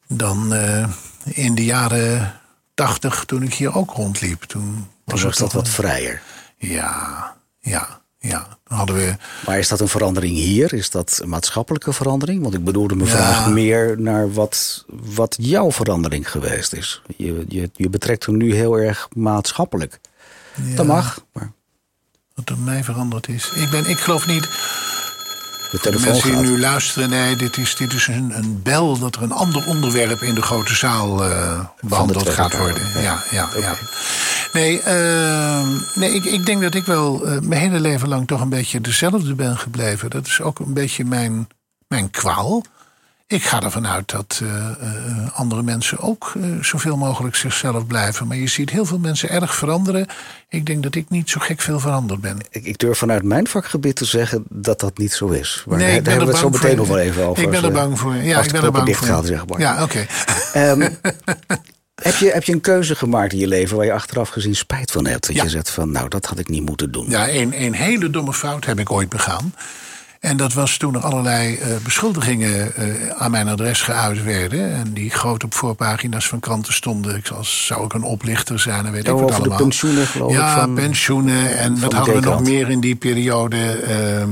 [0.08, 0.88] dan uh,
[1.24, 2.40] in de jaren
[2.74, 4.42] 80, toen ik hier ook rondliep.
[4.42, 6.22] Toen was, was het dat toch wat vrijer.
[6.56, 8.46] Ja, ja, ja.
[8.64, 9.16] Hadden we...
[9.46, 10.72] Maar is dat een verandering hier?
[10.72, 12.42] Is dat een maatschappelijke verandering?
[12.42, 13.14] Want ik bedoelde mijn Ja.
[13.16, 17.02] vraag meer naar wat, wat jouw verandering geweest is.
[17.16, 20.00] Je, je, je betrekt hem nu heel erg maatschappelijk.
[20.64, 21.52] Ja, Dat mag, maar
[22.34, 23.50] Wat er mij veranderd is.
[23.54, 24.48] Ik, ben, ik geloof niet...
[25.70, 26.44] de telefoon mensen die gaat.
[26.44, 30.22] nu luisteren, nee, dit is, dit is een, een bel dat er een ander onderwerp
[30.22, 33.02] in de grote zaal eh, behandeld gaat worden.
[33.02, 33.74] Ja, ja, ja.
[34.52, 38.40] Nee, ehm, nee ik, ik denk dat ik wel eh, mijn hele leven lang toch
[38.40, 40.10] een beetje dezelfde ben gebleven.
[40.10, 41.48] Dat is ook een beetje mijn,
[41.88, 42.64] mijn kwaal.
[43.34, 48.26] Ik ga ervan uit dat eh, eh, andere mensen ook eh, zoveel mogelijk zichzelf blijven.
[48.26, 50.06] Maar je ziet heel veel mensen erg veranderen.
[50.48, 52.38] Ik denk dat ik niet zo gek veel veranderd ben.
[52.50, 55.64] Ik, ik durf vanuit mijn vakgebied te zeggen dat dat niet zo is.
[55.68, 56.76] Maar Nee, daar hebben we het zo meteen voor.
[56.76, 57.42] nog wel even over.
[57.42, 58.14] Ik ben er bang voor.
[58.14, 59.06] Ja, ik ben er bang voor.
[59.06, 59.60] gaat, zeg maar.
[59.60, 60.06] Ja, oké.
[60.52, 60.80] Ehm,
[62.02, 64.90] heb, je, heb je een keuze gemaakt in je leven waar je achteraf gezien spijt
[64.90, 65.26] van hebt?
[65.26, 65.42] Dat Ja.
[65.42, 67.06] je zegt van, nou, dat had ik niet moeten doen.
[67.08, 69.54] Ja, een, een hele domme fout heb ik ooit begaan.
[70.24, 74.72] En dat was toen er allerlei eh, beschuldigingen eh, aan mijn adres geuit werden.
[74.74, 77.16] En die groot op voorpagina's van kranten stonden.
[77.16, 79.56] Ik als zou ik een oplichter zijn en weet ik wat de allemaal.
[79.58, 81.56] pensioenen, geloof ik, Ja, van- pensioenen.
[81.58, 83.56] En wat de hadden we nog meer in die periode?
[83.70, 84.28] Ehm,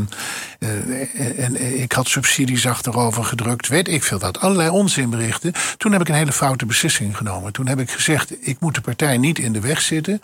[0.62, 4.40] eh, en ik had subsidies achterover gedrukt, weet ik veel wat.
[4.40, 5.52] Allerlei onzinberichten.
[5.76, 7.52] Toen heb ik een hele foute beslissing genomen.
[7.52, 10.20] Toen heb ik gezegd, ik moet de partij niet in de weg zitten.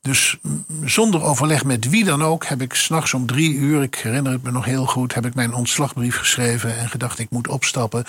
[0.00, 0.36] Dus
[0.84, 4.42] zonder overleg met wie dan ook heb ik s'nachts om drie uur, ik herinner het
[4.42, 8.04] me nog heel goed, heb ik mijn ontslagbrief geschreven en gedacht ik moet opstappen.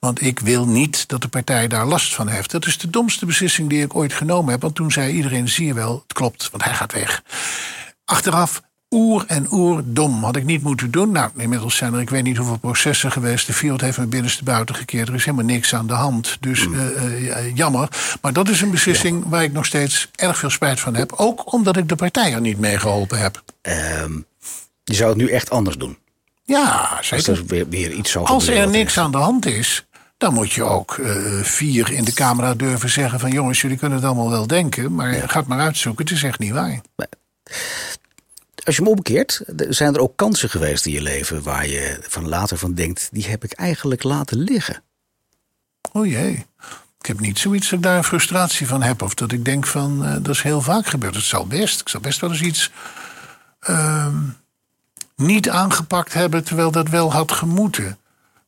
[0.00, 2.50] Want ik wil niet dat de partij daar last van heeft.
[2.50, 4.62] Dat is de domste beslissing die ik ooit genomen heb.
[4.62, 7.22] Want toen zei iedereen, zie je wel, het klopt, want hij gaat weg.
[8.04, 10.24] Achteraf oer en oer dom.
[10.24, 11.10] Had ik niet moeten doen.
[11.10, 13.46] Nou, inmiddels zijn er ik weet niet hoeveel processen geweest.
[13.46, 15.08] De Field heeft me binnenste buiten gekeerd.
[15.08, 16.36] Er is helemaal niks aan de hand.
[16.40, 17.88] Dus eh, eh, ja, jammer.
[18.20, 21.12] Maar dat is een beslissing waar ik nog steeds erg veel spijt van heb.
[21.12, 23.42] Ook omdat ik de partij er niet mee geholpen heb.
[23.62, 24.12] Ehm,
[24.84, 25.98] je zou het nu echt anders doen.
[26.44, 27.32] Ja, Als zeker.
[27.32, 29.86] er weer, weer iets zou Als er niks aan de hand is,
[30.18, 33.98] dan moet je ook eh, vier in de camera durven zeggen van jongens, jullie kunnen
[33.98, 36.04] het allemaal wel denken, maar ga het maar uitzoeken.
[36.04, 36.80] Het is echt niet waar.
[38.66, 41.98] Als je hem omkeert, er zijn er ook kansen geweest in je leven waar je
[42.00, 44.82] van later van denkt, die heb ik eigenlijk laten liggen.
[45.92, 46.46] Oh jee.
[46.98, 49.02] Ik heb niet zoiets dat ik daar frustratie van heb.
[49.02, 51.14] Of dat ik denk van, eh, dat is heel vaak gebeurd.
[51.14, 51.80] Het zal best.
[51.80, 52.70] Ik zal best wel eens iets
[53.60, 54.16] ehm,
[55.16, 56.44] niet aangepakt hebben...
[56.44, 57.98] terwijl dat wel had gemoeten.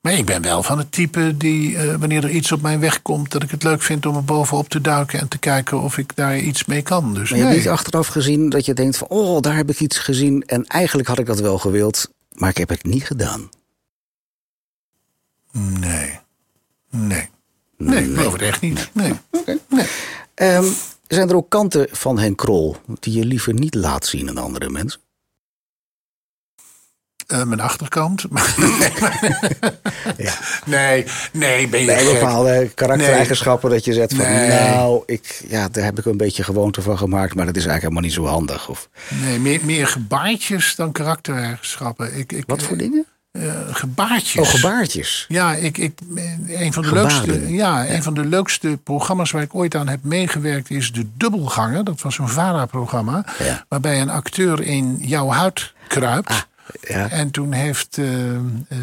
[0.01, 3.03] Maar ik ben wel van het type die, eh, wanneer er iets op mijn weg
[3.03, 3.31] komt...
[3.31, 5.21] dat ik het leuk vind om er bovenop te duiken...
[5.21, 7.15] en te kijken of ik daar iets mee kan.
[7.15, 7.59] Dus Maar je hebt nee.
[7.65, 11.09] niet achteraf gezien dat je denkt van, oh, daar heb ik iets gezien en eigenlijk
[11.09, 13.49] had ik dat wel gewild, maar ik heb het niet gedaan.
[15.53, 16.19] Nee.
[16.91, 17.29] Nee.
[17.77, 18.91] Nee, ik geloof het echt niet.
[18.93, 19.13] Nee.
[19.69, 19.87] nee.
[20.35, 20.65] Ehm,
[21.07, 24.71] zijn er ook kanten van Henk Krol die je liever niet laat zien aan andere
[24.71, 25.01] mensen?
[27.29, 28.25] Eh, mijn achterkant.
[30.17, 30.33] Ja.
[30.65, 34.49] nee, nee, ben je Nee, bepaalde karaktereigenschappen dat je zegt van, Nee.
[34.49, 37.83] nou, ik, ja, daar heb ik een beetje gewoonte van gemaakt, maar dat is eigenlijk
[37.83, 38.69] helemaal niet zo handig.
[38.69, 38.89] Of,
[39.25, 42.19] Nee, meer, meer gebaartjes dan karaktereigenschappen.
[42.19, 43.07] Ik, ik, wat voor dingen?
[43.33, 44.43] eh, gebaartjes.
[44.49, 45.25] Oh, gebaartjes.
[45.29, 47.27] Ja, ik, ik, eh, een, van de Gebaren.
[47.27, 51.07] leukste, ja, een van de leukste programma's waar ik ooit aan heb meegewerkt is De
[51.17, 51.85] Dubbelganger.
[51.85, 53.25] Dat was een VARA-programma.
[53.39, 53.65] Ja.
[53.69, 56.47] Waarbij een acteur in jouw huid kruipt.
[56.81, 57.11] Ja.
[57.11, 58.41] En toen heeft eh, eh,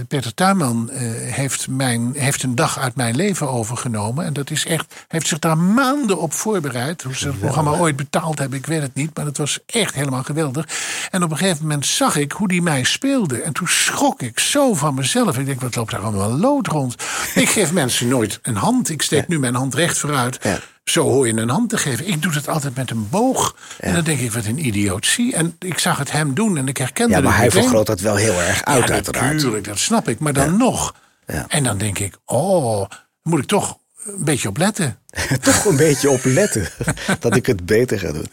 [0.07, 0.99] Peter Tuinman eh,
[1.33, 4.25] heeft mijn, heeft een dag uit mijn leven overgenomen.
[4.25, 7.01] En dat is echt, heeft zich daar maanden op voorbereid.
[7.01, 9.15] Hoe ze het programma ooit betaald hebben, ik weet het niet.
[9.15, 10.67] Maar dat was echt helemaal geweldig.
[11.11, 13.41] En op een gegeven moment zag ik hoe die mij speelde.
[13.41, 15.37] En toen schrok ik zo van mezelf.
[15.37, 16.95] Ik denk, wat loopt daar allemaal lood rond?
[17.35, 18.89] ik geef mensen nooit een hand.
[18.89, 20.37] Ik steek nu mijn hand recht vooruit.
[20.41, 20.59] Ja.
[20.85, 22.07] Zo hoor je een hand te geven.
[22.07, 23.55] Ik doe het altijd met een boog.
[23.79, 25.35] En dan denk ik, wat een idiotie.
[25.35, 27.61] En ik zag het hem doen en ik herkende Ja, het maar hij meteen.
[27.61, 29.33] vergroot dat wel heel erg uit, Ja, uiteraard.
[29.33, 30.19] natuurlijk, dat snap ik.
[30.19, 30.95] Maar dan nog.
[31.27, 31.45] Ja.
[31.47, 32.85] En dan denk ik, oh,
[33.21, 34.97] moet ik toch een beetje op letten.
[35.41, 36.67] Toch een beetje op letten
[37.19, 38.27] dat ik het beter ga doen.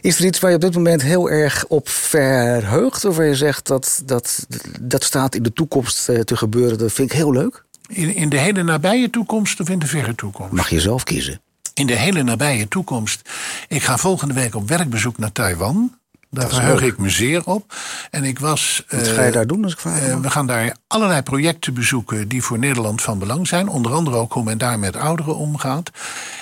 [0.00, 3.04] Is er iets waar je op dit moment heel erg op verheugt?
[3.04, 4.46] Of waar je zegt dat dat,
[4.80, 6.78] dat staat in de toekomst eh, te gebeuren?
[6.78, 7.64] Dat vind ik heel leuk.
[7.88, 10.52] In, in de hele nabije toekomst of in de verre toekomst?
[10.52, 11.40] Mag je zelf kiezen.
[11.78, 13.30] In de hele nabije toekomst.
[13.68, 15.98] Ik ga volgende week op werkbezoek naar Taiwan.
[16.30, 17.74] Daar verheug ik me zeer op.
[18.10, 18.84] En ik was.
[18.88, 20.00] Wat eh, ga je daar doen als ik vraag?
[20.00, 23.68] Eh, we gaan daar allerlei projecten bezoeken die voor Nederland van belang zijn.
[23.68, 25.90] Onder andere ook hoe men daar met ouderen omgaat.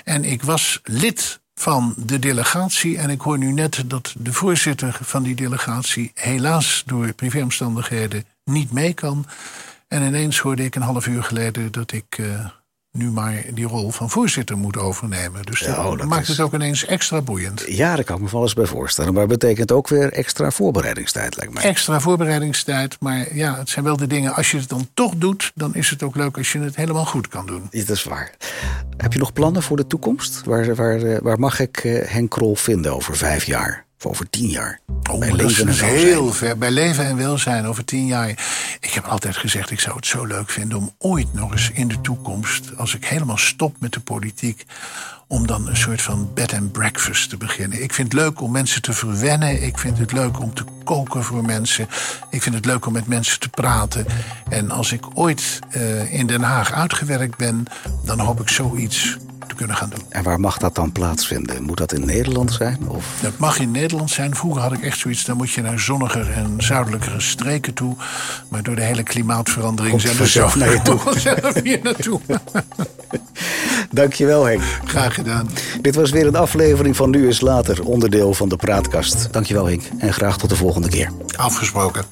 [0.05, 2.99] En ik was lid van de delegatie.
[2.99, 8.73] En ik hoor nu net dat de voorzitter van die delegatie helaas door privéomstandigheden niet
[8.73, 9.27] mee kan.
[9.89, 12.47] En ineens hoorde ik een half uur geleden dat ik eh,
[12.97, 15.43] nu maar die rol van voorzitter moet overnemen.
[15.45, 17.63] Dus Ja, dat, oh, dat maakt is- het ook ineens extra boeiend.
[17.67, 19.15] Ja, daar kan ik me wel eens bij voorstellen.
[19.15, 21.63] Maar betekent ook weer extra voorbereidingstijd, lijkt mij.
[21.63, 24.35] Extra voorbereidingstijd, maar ja, het zijn wel de dingen.
[24.35, 27.05] Als je het dan toch doet, dan is het ook leuk als je het helemaal
[27.07, 27.69] goed kan doen.
[27.71, 28.31] Ja, Dat is waar.
[28.97, 30.43] Heb je nog plannen voor de toekomst?
[30.45, 33.85] Waar, waar, eh, waar mag ik eh, Henk Krol vinden over vijf jaar?
[33.99, 34.81] Of over tien jaar?
[35.11, 36.59] Oh, Bij is leven en heel ver.
[36.59, 38.29] Bij leven en welzijn over tien jaar.
[38.81, 41.89] Ik heb altijd gezegd, ik zou het zo leuk vinden om ooit nog eens in
[41.89, 44.65] de toekomst, als ik helemaal stop met de politiek,
[45.29, 47.83] om dan een soort van bed and breakfast te beginnen.
[47.83, 49.63] Ik vind het leuk om mensen te verwennen.
[49.63, 51.89] Ik vind het leuk om te koken voor mensen.
[52.31, 54.07] Ik vind het leuk om met mensen te praten.
[54.49, 57.65] En als ik ooit eh, in Den Haag uitgewerkt ben,
[58.05, 59.17] dan hoop ik zoiets
[59.49, 60.03] te kunnen gaan doen.
[60.09, 61.63] En waar mag dat dan plaatsvinden?
[61.63, 62.89] Moet dat in Nederland zijn?
[62.89, 64.35] Of Dat mag in Nederland zijn.
[64.37, 67.97] Vroeger had ik echt zoiets, dan moet je naar zonniger en zuidelijkere streken toe.
[68.49, 70.83] Maar door de hele klimaatverandering Komt zijn we zo naar je
[71.53, 71.61] toe.
[71.63, 72.21] hier naartoe.
[73.91, 74.63] Dankjewel Henk.
[74.85, 75.49] Graag gedaan.
[75.81, 79.29] Dit was weer een aflevering van Nu is Later, onderdeel van de Praatkast.
[79.31, 81.11] Dankjewel Henk en graag tot de volgende keer.
[81.37, 82.05] Afgesproken.